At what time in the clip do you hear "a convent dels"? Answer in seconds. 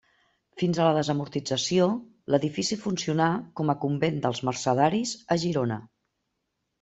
3.73-4.41